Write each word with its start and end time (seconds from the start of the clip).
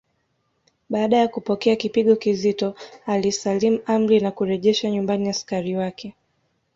Baada 0.89 1.17
ya 1.17 1.27
kupokea 1.27 1.75
kipigo 1.75 2.15
kizito 2.15 2.75
alisalimu 3.05 3.79
amri 3.85 4.19
na 4.19 4.31
kurejesha 4.31 4.89
nyumbani 4.91 5.29
askari 5.29 5.75
wake 5.75 6.15